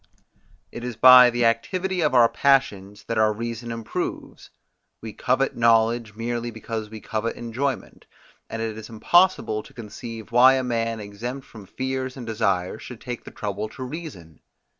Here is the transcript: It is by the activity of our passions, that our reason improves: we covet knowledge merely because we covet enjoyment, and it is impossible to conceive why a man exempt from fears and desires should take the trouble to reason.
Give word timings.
It 0.71 0.83
is 0.83 0.95
by 0.95 1.29
the 1.29 1.45
activity 1.45 2.01
of 2.01 2.15
our 2.15 2.27
passions, 2.27 3.03
that 3.03 3.19
our 3.19 3.31
reason 3.31 3.71
improves: 3.71 4.49
we 4.99 5.13
covet 5.13 5.55
knowledge 5.55 6.15
merely 6.15 6.49
because 6.49 6.89
we 6.89 6.99
covet 6.99 7.35
enjoyment, 7.35 8.07
and 8.49 8.63
it 8.63 8.79
is 8.79 8.89
impossible 8.89 9.61
to 9.61 9.73
conceive 9.75 10.31
why 10.31 10.55
a 10.55 10.63
man 10.63 10.99
exempt 10.99 11.45
from 11.45 11.67
fears 11.67 12.17
and 12.17 12.25
desires 12.25 12.81
should 12.81 12.99
take 12.99 13.25
the 13.25 13.29
trouble 13.29 13.69
to 13.69 13.83
reason. 13.83 14.39